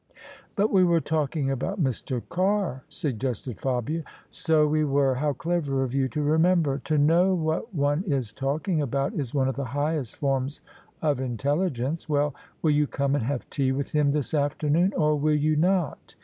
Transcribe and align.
"But 0.55 0.71
we 0.71 0.83
were 0.83 0.99
talking 0.99 1.51
about 1.51 1.79
Mr. 1.79 2.23
Carr," 2.27 2.83
suggested 2.89 3.59
Fabia. 3.61 4.03
"So 4.31 4.65
we 4.65 4.83
were. 4.83 5.13
How 5.13 5.33
clever 5.33 5.83
of 5.83 5.93
you 5.93 6.07
to 6.07 6.23
remember 6.23 6.77
I 6.77 6.87
To 6.87 6.97
know 6.97 7.35
what 7.35 7.71
one 7.75 8.03
is 8.07 8.33
talking 8.33 8.81
about 8.81 9.13
is 9.13 9.35
one 9.35 9.47
of 9.47 9.55
the 9.55 9.65
highest 9.77 10.15
forms 10.15 10.61
of 11.03 11.21
intelligence. 11.21 12.09
Well, 12.09 12.33
will 12.63 12.71
you 12.71 12.87
come 12.87 13.13
and 13.13 13.25
have 13.25 13.47
tea 13.51 13.71
with 13.71 13.91
him 13.91 14.09
this 14.09 14.33
afternoon, 14.33 14.91
or 14.97 15.15
will 15.19 15.35
you 15.37 15.55
not? 15.55 16.15